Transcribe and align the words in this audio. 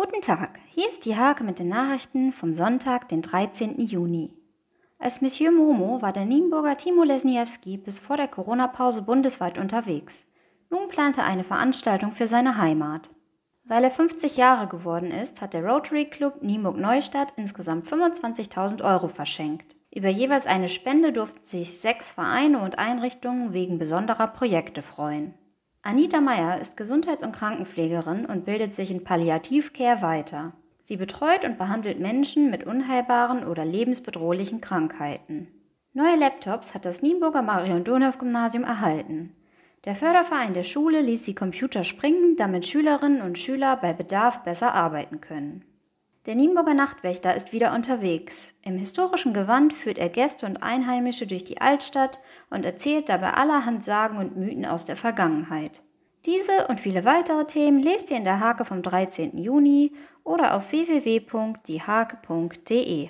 Guten 0.00 0.22
Tag, 0.22 0.60
hier 0.68 0.88
ist 0.88 1.06
die 1.06 1.16
Hake 1.16 1.42
mit 1.42 1.58
den 1.58 1.70
Nachrichten 1.70 2.32
vom 2.32 2.52
Sonntag, 2.52 3.08
den 3.08 3.20
13. 3.20 3.80
Juni. 3.80 4.32
Als 5.00 5.22
Monsieur 5.22 5.50
Momo 5.50 6.00
war 6.00 6.12
der 6.12 6.24
Nienburger 6.24 6.76
Timo 6.76 7.02
Lesniewski 7.02 7.78
bis 7.78 7.98
vor 7.98 8.16
der 8.16 8.28
Corona-Pause 8.28 9.02
bundesweit 9.02 9.58
unterwegs. 9.58 10.24
Nun 10.70 10.88
plante 10.88 11.22
er 11.22 11.26
eine 11.26 11.42
Veranstaltung 11.42 12.12
für 12.12 12.28
seine 12.28 12.58
Heimat. 12.58 13.10
Weil 13.64 13.82
er 13.82 13.90
50 13.90 14.36
Jahre 14.36 14.68
geworden 14.68 15.10
ist, 15.10 15.40
hat 15.40 15.52
der 15.52 15.66
Rotary 15.66 16.04
Club 16.04 16.44
Nienburg-Neustadt 16.44 17.32
insgesamt 17.34 17.84
25.000 17.88 18.84
Euro 18.84 19.08
verschenkt. 19.08 19.74
Über 19.92 20.10
jeweils 20.10 20.46
eine 20.46 20.68
Spende 20.68 21.12
durften 21.12 21.42
sich 21.42 21.80
sechs 21.80 22.12
Vereine 22.12 22.60
und 22.60 22.78
Einrichtungen 22.78 23.52
wegen 23.52 23.78
besonderer 23.78 24.28
Projekte 24.28 24.82
freuen. 24.82 25.34
Anita 25.88 26.20
Meyer 26.20 26.60
ist 26.60 26.76
Gesundheits- 26.76 27.24
und 27.24 27.32
Krankenpflegerin 27.32 28.26
und 28.26 28.44
bildet 28.44 28.74
sich 28.74 28.90
in 28.90 29.04
Palliativcare 29.04 30.02
weiter. 30.02 30.52
Sie 30.84 30.98
betreut 30.98 31.46
und 31.46 31.56
behandelt 31.56 31.98
Menschen 31.98 32.50
mit 32.50 32.66
unheilbaren 32.66 33.46
oder 33.46 33.64
lebensbedrohlichen 33.64 34.60
Krankheiten. 34.60 35.48
Neue 35.94 36.16
Laptops 36.16 36.74
hat 36.74 36.84
das 36.84 37.00
Nienburger 37.00 37.40
Marion-Donhoff-Gymnasium 37.40 38.64
erhalten. 38.64 39.34
Der 39.86 39.96
Förderverein 39.96 40.52
der 40.52 40.62
Schule 40.62 41.00
ließ 41.00 41.22
die 41.22 41.34
Computer 41.34 41.84
springen, 41.84 42.36
damit 42.36 42.66
Schülerinnen 42.66 43.22
und 43.22 43.38
Schüler 43.38 43.78
bei 43.78 43.94
Bedarf 43.94 44.42
besser 44.44 44.74
arbeiten 44.74 45.22
können. 45.22 45.64
Der 46.28 46.36
Nienburger 46.36 46.74
Nachtwächter 46.74 47.34
ist 47.34 47.52
wieder 47.54 47.74
unterwegs. 47.74 48.54
Im 48.62 48.76
historischen 48.76 49.32
Gewand 49.32 49.72
führt 49.72 49.96
er 49.96 50.10
Gäste 50.10 50.44
und 50.44 50.58
Einheimische 50.58 51.26
durch 51.26 51.42
die 51.42 51.58
Altstadt 51.58 52.18
und 52.50 52.66
erzählt 52.66 53.08
dabei 53.08 53.32
allerhand 53.32 53.82
Sagen 53.82 54.18
und 54.18 54.36
Mythen 54.36 54.66
aus 54.66 54.84
der 54.84 54.96
Vergangenheit. 54.96 55.80
Diese 56.26 56.66
und 56.68 56.80
viele 56.80 57.06
weitere 57.06 57.46
Themen 57.46 57.82
lest 57.82 58.10
ihr 58.10 58.18
in 58.18 58.24
der 58.24 58.40
Hake 58.40 58.66
vom 58.66 58.82
13. 58.82 59.38
Juni 59.38 59.94
oder 60.22 60.54
auf 60.54 60.70
www.diehake.de. 60.70 63.08